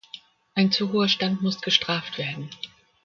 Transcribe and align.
Ein 0.55 0.71
zu 0.71 0.93
hoher 0.93 1.07
Stand 1.07 1.43
muss 1.43 1.61
gestraft 1.61 2.17
werden. 2.17 2.49